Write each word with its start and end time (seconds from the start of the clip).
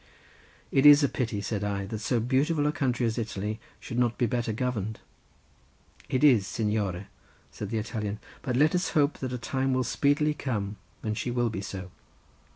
"It 0.71 0.83
is 0.83 1.03
a 1.03 1.07
pity," 1.07 1.41
said 1.41 1.63
I, 1.63 1.85
"that 1.85 1.99
so 1.99 2.19
beautiful 2.19 2.65
a 2.65 2.71
country 2.71 3.05
as 3.05 3.19
Italy 3.19 3.59
should 3.79 3.99
not 3.99 4.17
be 4.17 4.25
better 4.25 4.51
governed." 4.51 4.99
"It 6.09 6.23
is, 6.23 6.47
signore," 6.47 7.05
said 7.51 7.69
the 7.69 7.77
Italian; 7.77 8.17
"but 8.41 8.55
let 8.55 8.73
us 8.73 8.89
hope 8.97 9.19
that 9.19 9.31
a 9.31 9.37
time 9.37 9.75
will 9.75 9.83
speedily 9.83 10.33
come 10.33 10.77
when 11.01 11.13
she 11.13 11.29
will 11.29 11.51
be 11.51 11.61
so." 11.61 11.91